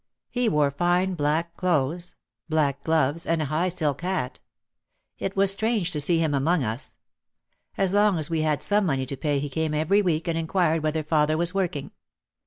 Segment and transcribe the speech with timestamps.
[0.31, 2.15] He wore fine black clothes,
[2.49, 4.39] black gloves and a high silk hat.
[5.19, 6.95] It was strange to see him among us.
[7.77, 10.81] As long as we had some money to pay he came every week and inquired
[10.81, 11.91] whether father was working.